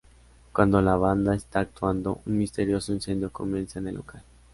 Cuando 0.51 0.81
la 0.81 0.95
banda 0.95 1.35
está 1.35 1.59
actuando, 1.59 2.21
un 2.25 2.39
misterioso 2.39 2.91
incendio 2.91 3.31
comienza 3.31 3.77
en 3.77 3.89
el 3.89 3.95
local. 3.97 4.23